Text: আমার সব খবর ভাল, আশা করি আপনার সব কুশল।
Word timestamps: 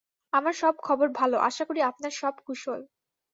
আমার 0.33 0.53
সব 0.53 0.75
খবর 0.83 1.07
ভাল, 1.11 1.31
আশা 1.41 1.63
করি 1.65 1.79
আপনার 1.81 2.13
সব 2.21 2.35
কুশল। 2.45 2.81